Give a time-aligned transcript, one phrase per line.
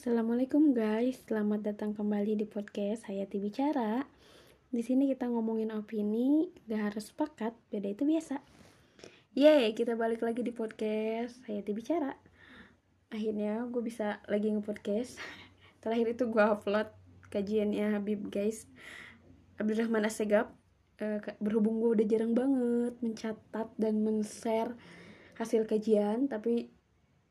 [0.00, 4.00] Assalamualaikum guys, selamat datang kembali di podcast Hayati Bicara.
[4.72, 8.40] Di sini kita ngomongin opini, gak harus sepakat, beda itu biasa.
[9.36, 12.16] Yeay, kita balik lagi di podcast Hayati Bicara.
[13.12, 15.20] Akhirnya gue bisa lagi nge-podcast.
[15.84, 16.88] Terakhir itu gue upload
[17.28, 18.64] kajiannya Habib guys.
[19.60, 20.48] Abdurrahman Assegaf.
[20.96, 24.72] Uh, berhubung gue udah jarang banget mencatat dan men-share
[25.36, 26.72] hasil kajian, tapi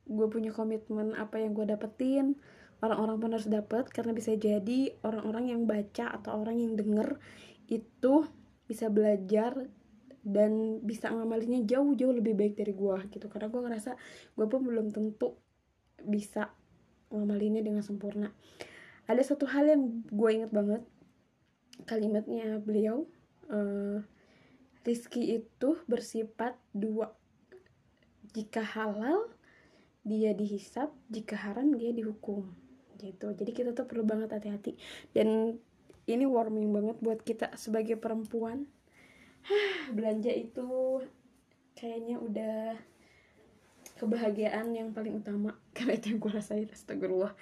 [0.05, 2.37] gue punya komitmen apa yang gue dapetin
[2.79, 7.19] orang-orang pun harus dapat karena bisa jadi orang-orang yang baca atau orang yang denger
[7.67, 8.23] itu
[8.65, 9.67] bisa belajar
[10.23, 13.27] dan bisa ngamalinya jauh-jauh lebih baik dari gue gitu.
[13.27, 13.91] Karena gue ngerasa
[14.35, 15.35] gue pun belum tentu
[15.99, 16.51] bisa
[17.11, 18.31] ngamalinnya dengan sempurna.
[19.09, 20.85] Ada satu hal yang gue inget banget
[21.87, 23.07] kalimatnya beliau
[23.51, 24.03] uh,
[24.87, 27.11] Rizki itu bersifat dua.
[28.31, 29.27] Jika halal
[30.07, 30.93] dia dihisap.
[31.11, 32.68] Jika haram dia dihukum
[32.99, 33.31] gitu.
[33.31, 34.75] Jadi kita tuh perlu banget hati-hati.
[35.15, 35.55] Dan
[36.05, 38.67] ini warming banget buat kita sebagai perempuan.
[39.95, 40.99] Belanja itu
[41.79, 42.75] kayaknya udah
[43.97, 45.55] kebahagiaan yang paling utama.
[45.75, 47.33] Karena itu yang gue rasain astagfirullah.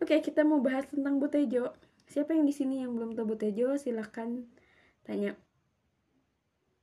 [0.00, 1.76] Oke kita mau bahas tentang Butejo
[2.08, 4.48] siapa yang di sini yang belum tahu Butejo silahkan
[5.04, 5.36] tanya.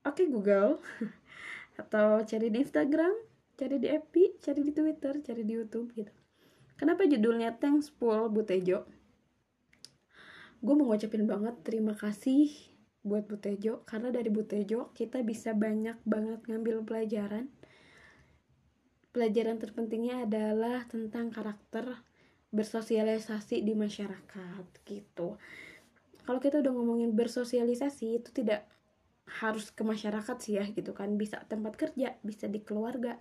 [0.06, 0.78] Oke Google.
[1.82, 3.14] Atau cari di Instagram
[3.58, 6.14] cari di FB cari di Twitter cari di YouTube gitu
[6.78, 8.88] kenapa judulnya Thanks Paul Butejo
[10.58, 12.50] gue mau ngucapin banget terima kasih
[13.08, 17.48] buat Butejo karena dari Butejo kita bisa banyak banget ngambil pelajaran.
[19.16, 22.04] Pelajaran terpentingnya adalah tentang karakter
[22.52, 25.40] bersosialisasi di masyarakat gitu.
[26.28, 28.68] Kalau kita udah ngomongin bersosialisasi itu tidak
[29.28, 31.16] harus ke masyarakat sih ya gitu kan.
[31.16, 33.18] Bisa tempat kerja bisa di keluarga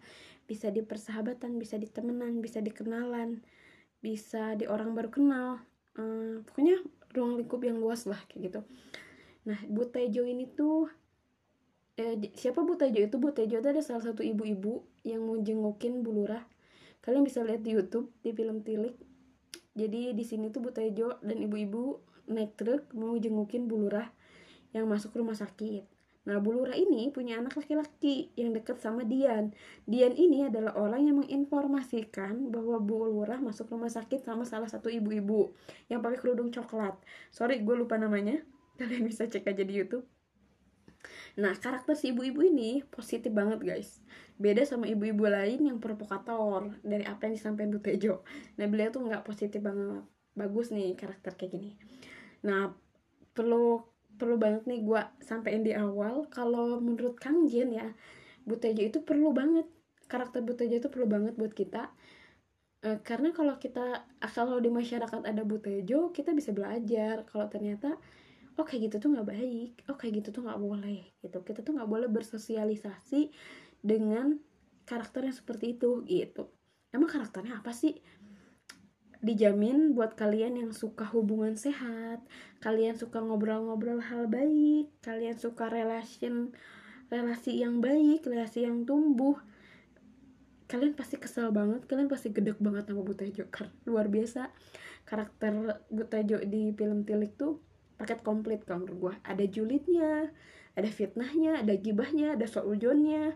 [0.47, 3.43] bisa di persahabatan bisa di temenan bisa di kenalan
[4.01, 5.49] bisa di orang baru kenal.
[5.99, 6.79] Hmm, pokoknya
[7.17, 8.61] ruang lingkup yang luas lah kayak gitu.
[9.51, 10.87] Nah Butejo ini tuh
[11.99, 13.17] eh, siapa Butejo itu?
[13.19, 16.45] Butejo itu ada salah satu ibu-ibu yang mau jengukin Bulurah
[17.07, 18.99] kalian bisa lihat di YouTube di film Tilik.
[19.79, 24.11] Jadi di sini tuh Butejo dan ibu-ibu naik truk mau jengukin Bulurah
[24.75, 25.96] yang masuk rumah sakit
[26.27, 29.55] Nah, Bu Lurah ini punya anak laki-laki yang dekat sama Dian.
[29.87, 34.91] Dian ini adalah orang yang menginformasikan bahwa Bu Lurah masuk rumah sakit sama salah satu
[34.91, 35.55] ibu-ibu
[35.87, 36.99] yang pakai kerudung coklat.
[37.31, 38.43] Sorry, gue lupa namanya.
[38.79, 40.03] Kalian bisa cek aja di YouTube.
[41.39, 44.03] Nah, karakter si ibu-ibu ini positif banget, guys.
[44.35, 48.27] Beda sama ibu-ibu lain yang provokator dari apa yang disampaikan Bu Tejo.
[48.59, 50.03] Nah, beliau tuh nggak positif banget.
[50.35, 51.71] Bagus nih karakter kayak gini.
[52.43, 52.75] Nah,
[53.31, 56.27] perlu perlu banget nih gue sampein di awal.
[56.33, 57.89] Kalau menurut Kang Jin ya
[58.43, 59.69] Butejo itu perlu banget.
[60.07, 61.93] Karakter Butejo itu perlu banget buat kita.
[62.83, 67.29] E, karena kalau kita kalau di masyarakat ada Butejo kita bisa belajar.
[67.29, 67.95] Kalau ternyata
[68.57, 71.39] oh gitu tuh nggak baik oh gitu tuh nggak boleh gitu.
[71.45, 73.31] Kita tuh nggak boleh bersosialisasi
[73.85, 74.35] dengan
[74.87, 76.49] karakter yang seperti itu gitu.
[76.95, 77.99] Emang karakternya apa sih
[79.27, 82.23] dijamin buat kalian yang suka hubungan sehat,
[82.63, 86.55] kalian suka ngobrol-ngobrol hal baik, kalian suka relation
[87.11, 89.35] relasi yang baik, relasi yang tumbuh.
[90.67, 94.51] Kalian pasti kesel banget, kalian pasti gedek banget sama Butejo karena luar biasa
[95.07, 97.63] karakter Butejo di film Tilik tuh
[97.97, 100.29] paket komplit kalau menurut gue ada julidnya
[100.77, 103.33] ada fitnahnya ada gibahnya ada soujonnya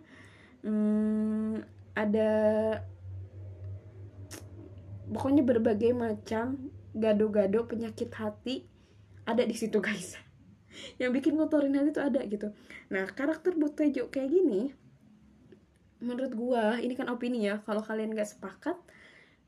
[0.66, 1.64] hmm,
[1.96, 2.30] ada
[5.10, 8.66] pokoknya berbagai macam gado-gado penyakit hati
[9.26, 10.18] ada di situ guys.
[11.00, 12.54] Yang bikin ngotorin hati itu ada gitu.
[12.94, 14.70] Nah karakter Butejo kayak gini
[16.00, 18.78] menurut gua ini kan opini ya kalau kalian gak sepakat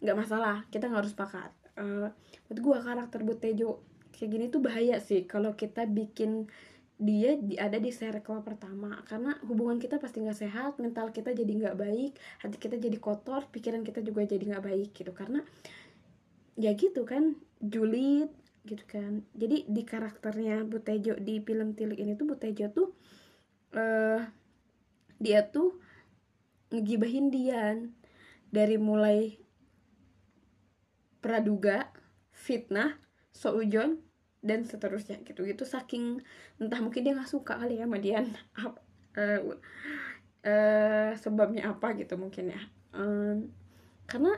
[0.03, 0.67] nggak masalah.
[0.69, 1.51] Kita nggak harus sepakat.
[1.79, 2.13] Uh,
[2.51, 6.53] menurut gua karakter Butejo kayak gini tuh bahaya sih kalau kita bikin
[7.03, 9.03] dia di, ada di circle pertama.
[9.11, 12.13] Karena hubungan kita pasti nggak sehat mental kita jadi nggak baik
[12.47, 15.11] hati kita jadi kotor pikiran kita juga jadi nggak baik gitu.
[15.11, 15.43] Karena
[16.55, 18.31] ya gitu kan julid
[18.63, 19.27] gitu kan.
[19.35, 22.89] Jadi di karakternya Butejo di film Tilik ini tuh Butejo tuh
[23.75, 24.23] uh,
[25.19, 25.75] dia tuh
[26.71, 27.93] ngegibahin Dian
[28.49, 29.37] dari mulai
[31.23, 31.89] praduga
[32.35, 32.99] fitnah
[33.31, 34.03] soujon
[34.43, 35.47] dan seterusnya gitu.
[35.47, 36.21] Gitu saking
[36.59, 38.27] entah mungkin dia nggak suka kali ya sama Dian
[38.59, 38.75] uh,
[40.45, 42.61] uh, sebabnya apa gitu mungkin ya.
[42.93, 43.49] Um,
[44.11, 44.37] karena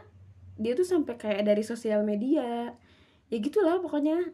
[0.55, 2.71] dia tuh sampai kayak dari sosial media
[3.33, 4.31] ya gitulah pokoknya.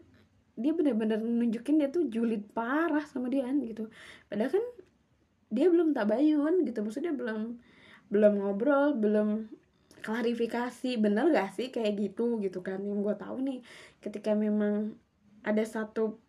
[0.61, 3.89] Dia bener-bener nunjukin dia tuh julid parah sama Dian gitu.
[4.29, 4.65] Padahal kan
[5.51, 7.59] dia belum tabayun gitu maksudnya belum
[8.13, 9.49] belum ngobrol belum
[10.05, 11.01] klarifikasi.
[11.01, 12.83] Bener gak sih kayak gitu gitu kan?
[12.83, 13.59] Yang gue tahu nih
[14.05, 15.01] ketika memang
[15.47, 16.21] ada satu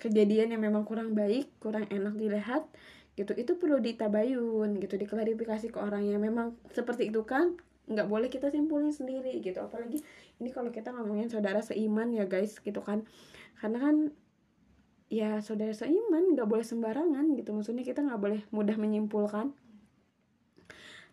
[0.00, 2.66] kejadian yang memang kurang baik kurang enak dilihat
[3.14, 3.30] gitu.
[3.34, 4.94] Itu perlu ditabayun gitu.
[4.98, 7.54] Diklarifikasi ke orang yang memang seperti itu kan
[7.84, 9.60] nggak boleh kita simpulin sendiri gitu.
[9.62, 10.02] Apalagi
[10.42, 13.06] ini kalau kita ngomongin saudara seiman ya guys gitu kan.
[13.58, 13.96] Karena kan
[15.12, 17.54] ya saudara seiman nggak boleh sembarangan gitu.
[17.54, 19.54] Maksudnya kita nggak boleh mudah menyimpulkan.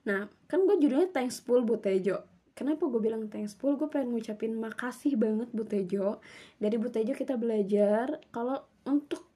[0.01, 2.30] Nah, kan gue judulnya Thankful Bu Tejo.
[2.51, 3.79] Kenapa gue bilang thankful?
[3.79, 6.19] Gue pengen ngucapin makasih banget Bu Tejo.
[6.59, 9.27] Dari Bu Tejo kita belajar kalau untuk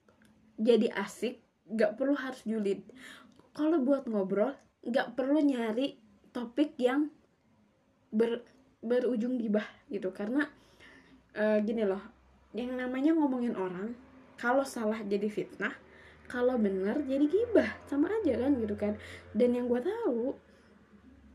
[0.60, 1.40] jadi asik
[1.72, 2.84] gak perlu harus julid.
[3.56, 4.52] Kalau buat ngobrol
[4.84, 5.96] gak perlu nyari
[6.30, 7.08] topik yang
[8.12, 8.44] ber,
[8.84, 10.12] berujung gibah gitu.
[10.12, 10.44] Karena
[11.34, 12.04] uh, gini loh,
[12.52, 13.96] yang namanya ngomongin orang
[14.36, 15.72] kalau salah jadi fitnah,
[16.28, 18.94] kalau benar jadi gibah sama aja kan gitu kan.
[19.32, 20.36] Dan yang gue tahu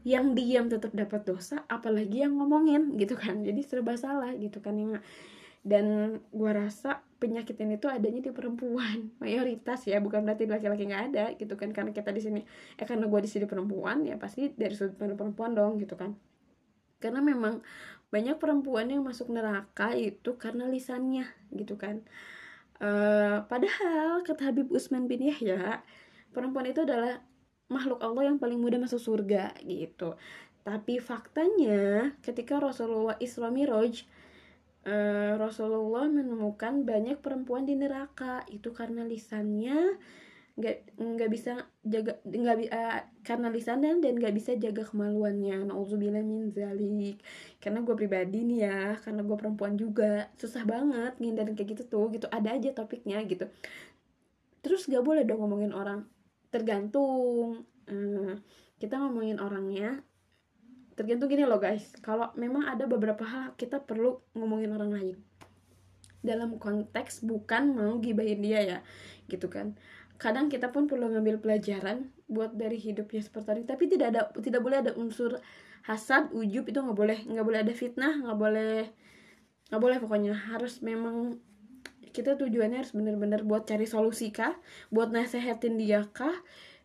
[0.01, 3.41] yang diam tetap dapat dosa apalagi yang ngomongin gitu kan.
[3.47, 4.97] Jadi serba salah gitu kan yang
[5.61, 9.09] dan gua rasa penyakit ini tuh adanya di perempuan.
[9.21, 11.69] Mayoritas ya bukan berarti laki-laki nggak ada gitu kan.
[11.69, 12.41] Karena kita di sini
[12.77, 16.17] eh karena gua di sini perempuan ya pasti dari sudut pandang perempuan dong gitu kan.
[17.01, 17.61] Karena memang
[18.11, 22.03] banyak perempuan yang masuk neraka itu karena lisannya gitu kan.
[22.81, 25.85] Uh, padahal kata Habib Usman bin Yahya
[26.33, 27.21] perempuan itu adalah
[27.71, 30.19] makhluk Allah yang paling mudah masuk surga gitu.
[30.61, 34.05] Tapi faktanya ketika Rasulullah Isra Miraj
[34.85, 39.97] uh, Rasulullah menemukan banyak perempuan di neraka itu karena lisannya
[40.51, 45.65] nggak nggak bisa jaga nggak uh, karena lisannya dan nggak bisa jaga kemaluannya.
[45.65, 47.17] Nauzubillah min zalik.
[47.57, 52.11] Karena gue pribadi nih ya karena gue perempuan juga susah banget ngindarin kayak gitu tuh
[52.13, 52.27] gitu.
[52.29, 53.47] Ada aja topiknya gitu.
[54.61, 56.05] Terus gak boleh dong ngomongin orang
[56.51, 58.43] tergantung hmm,
[58.77, 60.03] kita ngomongin orangnya.
[60.93, 61.95] Tergantung gini loh guys.
[62.03, 65.17] Kalau memang ada beberapa hal kita perlu ngomongin orang lain.
[66.21, 68.79] Dalam konteks bukan mau gibahin dia ya
[69.25, 69.73] gitu kan.
[70.21, 74.61] Kadang kita pun perlu ngambil pelajaran buat dari hidupnya seperti ini tapi tidak ada tidak
[74.61, 75.41] boleh ada unsur
[75.81, 77.19] hasad ujub itu nggak boleh.
[77.25, 78.91] Nggak boleh ada fitnah nggak boleh
[79.71, 80.35] nggak boleh pokoknya.
[80.35, 81.41] Harus memang
[82.11, 84.55] kita tujuannya harus bener-bener buat cari solusi kah?
[84.93, 86.35] Buat nasehatin dia kah?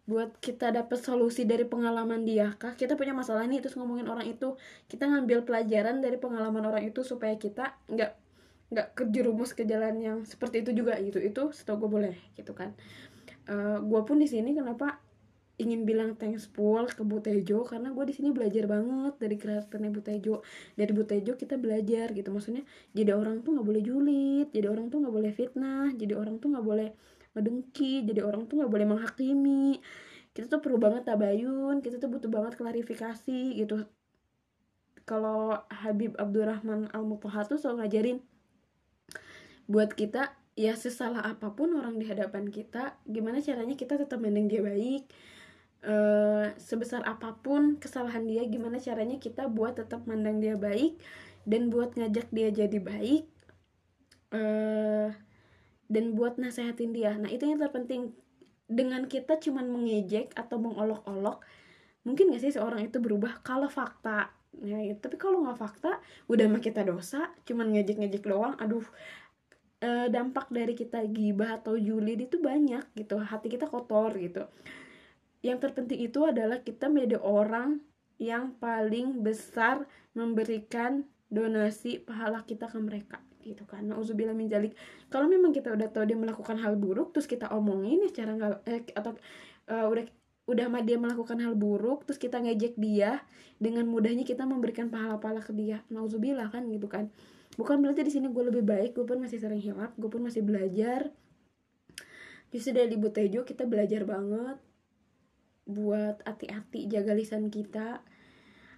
[0.07, 2.79] Buat kita dapat solusi dari pengalaman dia kah?
[2.79, 4.55] Kita punya masalah nih terus ngomongin orang itu.
[4.87, 8.13] Kita ngambil pelajaran dari pengalaman orang itu supaya kita nggak
[8.67, 11.19] nggak kejerumus ke jalan yang seperti itu juga gitu.
[11.19, 12.73] Itu setahu gue boleh gitu kan.
[13.47, 14.99] Uh, eh, gue pun di sini kenapa
[15.57, 20.01] ingin bilang thankful ke Bu Tejo karena gue di sini belajar banget dari karakternya Bu
[20.05, 20.45] Tejo.
[20.77, 22.29] Dari Bu Tejo kita belajar gitu.
[22.29, 22.63] Maksudnya
[22.93, 26.53] jadi orang tuh nggak boleh julid jadi orang tuh nggak boleh fitnah jadi orang tuh
[26.53, 26.89] nggak boleh
[27.33, 29.81] ngedengki jadi orang tuh nggak boleh menghakimi.
[30.37, 33.89] Kita tuh perlu banget tabayun kita tuh butuh banget klarifikasi gitu.
[35.09, 38.19] Kalau Habib Abdurrahman Al Mutoha tuh selalu ngajarin
[39.67, 44.49] buat kita ya sesalah apa pun orang di hadapan kita gimana caranya kita tetap mending
[44.49, 45.05] dia baik
[45.87, 50.99] uh, sebesar apa pun kesalahan dia gimana caranya kita buat tetap mandang dia baik
[51.47, 53.25] dan buat ngajak dia jadi baik
[54.35, 55.15] uh,
[55.87, 57.15] dan buat nasehatin dia.
[57.15, 58.13] Nah itu yang terpenting.
[58.67, 61.39] Dengan kita cuman mengejek atau mengolok-olok
[62.03, 64.35] mungkin gak sih seorang itu berubah kalau fakta?
[64.59, 68.83] Ya tapi kalau nggak fakta udah mah kita dosa cuman ngejek-ngejek doang aduh
[69.79, 73.23] e, dampak dari kita gibah atau julid itu banyak gitu.
[73.23, 74.51] Hati kita kotor gitu
[75.45, 77.81] yang terpenting itu adalah kita menjadi orang
[78.17, 79.85] yang paling besar
[80.17, 83.87] memberikan donasi pahala kita ke mereka gitu kan.
[83.87, 84.75] Nauzubillah min jalik
[85.13, 88.53] kalau memang kita udah tahu dia melakukan hal buruk terus kita omongin ya secara nggak
[88.67, 89.15] eh, atau
[89.71, 90.05] uh, udah
[90.47, 93.23] udah mah dia melakukan hal buruk terus kita ngejek dia
[93.59, 95.83] dengan mudahnya kita memberikan pahala-pahala ke dia.
[95.91, 97.11] Nauzubillah kan gitu kan.
[97.55, 100.43] Bukan berarti di sini gue lebih baik gue pun masih sering hilap gue pun masih
[100.43, 101.11] belajar.
[102.55, 104.59] Justru dari Ibu Tejo kita belajar banget
[105.67, 108.01] buat hati-hati jaga lisan kita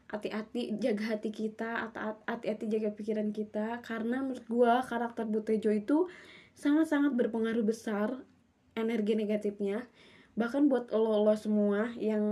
[0.08, 6.08] hati-hati jaga hati kita atau hati-hati jaga pikiran kita karena menurut gue karakter Butejo itu
[6.56, 8.16] sangat-sangat berpengaruh besar
[8.72, 9.84] energi negatifnya.
[10.38, 12.22] Bahkan buat lo lo semua yang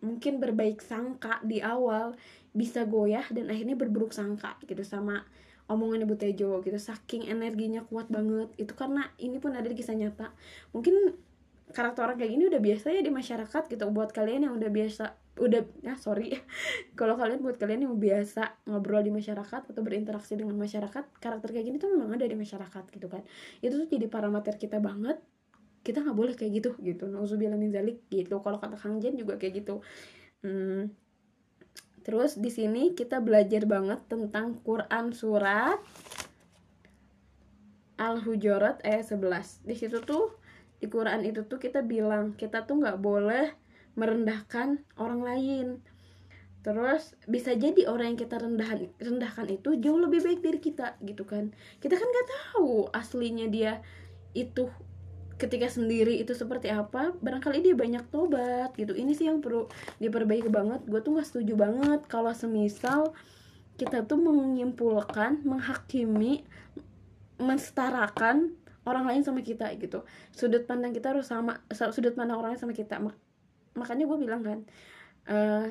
[0.00, 2.16] mungkin berbaik sangka di awal
[2.56, 5.28] bisa goyah dan akhirnya berburuk sangka gitu sama
[5.68, 6.78] omongan Ibu Tejo gitu.
[6.78, 10.32] Saking energinya kuat banget itu karena ini pun ada di kisah nyata.
[10.72, 11.12] Mungkin
[11.74, 15.04] karakter orang kayak gini udah biasa ya di masyarakat gitu buat kalian yang udah biasa
[15.36, 16.32] udah ya sorry.
[16.98, 21.66] Kalau kalian buat kalian yang biasa ngobrol di masyarakat atau berinteraksi dengan masyarakat karakter kayak
[21.68, 23.22] gini tuh memang ada di masyarakat gitu kan.
[23.60, 25.20] Itu tuh jadi parameter kita banget.
[25.84, 27.04] Kita nggak boleh kayak gitu gitu.
[27.10, 28.40] Nauzubillah min zalik gitu.
[28.40, 29.84] Kalau kata Kang Jen juga kayak gitu.
[30.40, 30.94] Hmm,
[32.06, 35.82] terus di sini kita belajar banget tentang Quran surat
[37.96, 40.36] Al-Hujurat ayat 11 di situ tuh
[40.76, 43.52] di Quran itu tuh kita bilang kita tuh nggak boleh
[43.96, 45.66] merendahkan orang lain.
[46.60, 51.22] Terus bisa jadi orang yang kita rendahkan rendahkan itu jauh lebih baik dari kita gitu
[51.24, 51.54] kan.
[51.80, 53.80] Kita kan nggak tahu aslinya dia
[54.36, 54.68] itu
[55.40, 57.16] ketika sendiri itu seperti apa.
[57.22, 58.92] Barangkali dia banyak tobat gitu.
[58.92, 59.70] Ini sih yang perlu
[60.02, 60.84] diperbaiki banget.
[60.84, 63.16] Gue tuh nggak setuju banget kalau semisal
[63.76, 66.44] kita tuh menyimpulkan menghakimi
[67.36, 68.56] mensetarakan
[68.86, 70.06] orang lain sama kita gitu.
[70.30, 73.02] Sudut pandang kita harus sama sudut pandang orang lain sama kita.
[73.02, 73.14] Mak
[73.76, 74.58] makanya gue bilang kan
[75.28, 75.68] uh,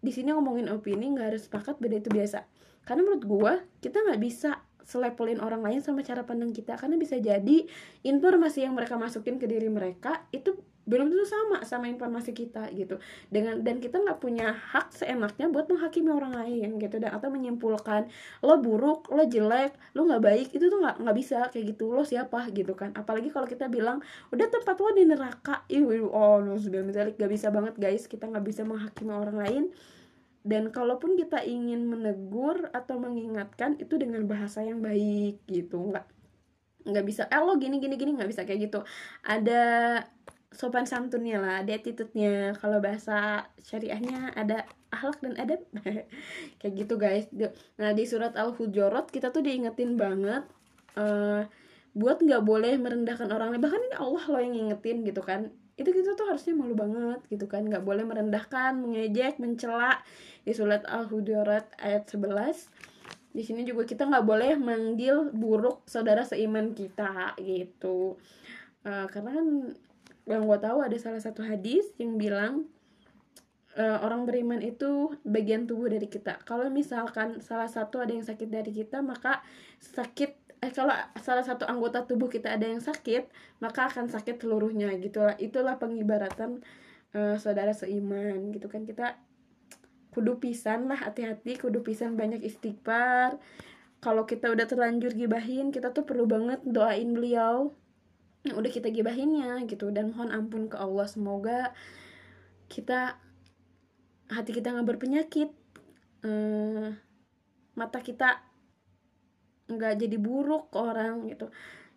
[0.00, 2.46] di sini ngomongin opini nggak harus sepakat beda itu biasa.
[2.86, 6.78] Karena menurut gue kita nggak bisa selepelin orang lain sama cara pandang kita.
[6.78, 7.66] Karena bisa jadi
[8.06, 10.54] informasi yang mereka masukin ke diri mereka itu
[10.86, 12.96] belum tentu sama sama informasi kita gitu.
[13.28, 16.96] Dengan dan kita nggak punya hak seenaknya buat menghakimi orang lain gitu.
[17.02, 18.08] Dan atau menyimpulkan
[18.40, 21.92] lo buruk lo jelek lo nggak baik itu tuh nggak nggak bisa kayak gitu.
[21.92, 22.48] Lo siapa?
[22.56, 22.94] gitu kan.
[22.94, 24.00] Apalagi kalau kita bilang
[24.30, 25.66] udah tempat lo di neraka.
[25.68, 28.06] Ih oh sudah misalnya gak bisa banget guys.
[28.06, 29.64] Kita nggak bisa menghakimi orang lain.
[30.46, 35.90] Dan kalaupun kita ingin menegur atau mengingatkan itu dengan bahasa yang baik gitu.
[35.90, 36.06] Nggak
[36.86, 38.80] nggak bisa eh lo gini gini gini nggak bisa kayak gitu.
[39.26, 39.62] Ada
[40.56, 42.56] sopan santunnya lah ada attitude-nya.
[42.56, 45.60] Kalau bahasa syariahnya ada akhlak dan adab.
[46.58, 47.28] Kayak gitu guys.
[47.76, 50.48] Nah di surat al hujurat kita tuh diingetin banget
[50.96, 51.44] uh,
[51.92, 55.52] buat nggak boleh merendahkan orang lain bahkan ini Allah lo yang ngingetin gitu kan.
[55.76, 57.68] Itu kita tuh harusnya malu banget gitu kan.
[57.68, 60.00] Nggak boleh merendahkan mengejek mencela.
[60.40, 62.96] Di surat al hujurat ayat 11
[63.36, 68.16] di sini juga kita nggak boleh manggil buruk saudara seiman kita gitu.
[68.80, 69.46] Uh, karena kan
[70.26, 72.66] yang gue tahu ada salah satu hadis yang bilang
[73.78, 76.42] uh, orang beriman itu bagian tubuh dari kita.
[76.42, 79.44] Kalau misalkan salah satu ada yang sakit dari kita maka
[79.78, 83.28] sakit eh kalau salah satu anggota tubuh kita ada yang sakit
[83.60, 85.38] maka akan sakit seluruhnya gitulah.
[85.38, 86.64] Itulah pengibaratan
[87.14, 88.82] uh, saudara seiman gitu kan.
[88.82, 89.14] Kita
[90.10, 93.38] kudu pisan lah hati-hati kudu pisan banyak istighfar.
[94.02, 97.70] Kalau kita udah terlanjur gibahin kita tuh perlu banget doain beliau
[98.46, 99.90] yang udah kita gibahinnya gitu.
[99.90, 101.74] Dan mohon ampun ke Allah semoga
[102.66, 103.18] kita
[104.26, 105.50] hati kita nggak berpenyakit
[106.26, 106.90] uh,
[107.78, 108.42] mata kita
[109.66, 111.50] nggak jadi buruk ke orang gitu.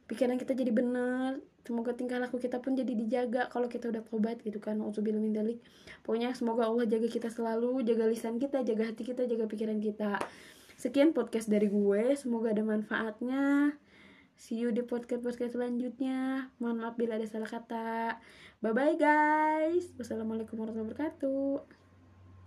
[0.10, 4.42] Pikiran kita jadi benar semoga tingkah laku kita pun jadi dijaga kalau kita udah tobat
[4.42, 4.82] gitu kan.
[4.82, 5.62] Min dalik.
[6.02, 10.18] Pokoknya semoga Allah jaga kita selalu jaga lisan kita jaga hati kita jaga pikiran kita.
[10.80, 13.76] Sekian podcast dari gue semoga ada manfaatnya
[14.40, 16.48] see you di podcast podcast selanjutnya.
[16.64, 18.16] Mohon maaf bila ada salah kata.
[18.64, 19.92] Bye bye guys.
[20.00, 21.79] Wassalamualaikum warahmatullahi wabarakatuh